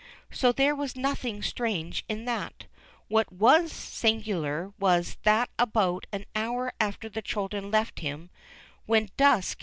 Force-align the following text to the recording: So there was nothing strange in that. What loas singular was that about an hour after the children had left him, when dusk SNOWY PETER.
So 0.31 0.51
there 0.51 0.73
was 0.75 0.95
nothing 0.95 1.43
strange 1.43 2.03
in 2.09 2.25
that. 2.25 2.65
What 3.07 3.31
loas 3.37 3.71
singular 3.71 4.73
was 4.79 5.17
that 5.21 5.51
about 5.59 6.07
an 6.11 6.25
hour 6.35 6.73
after 6.79 7.07
the 7.07 7.21
children 7.21 7.65
had 7.65 7.73
left 7.73 7.99
him, 7.99 8.31
when 8.87 9.09
dusk 9.15 9.59
SNOWY 9.59 9.59
PETER. 9.59 9.59